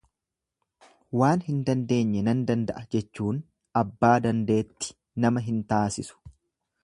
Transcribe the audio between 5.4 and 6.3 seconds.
hin taasisu.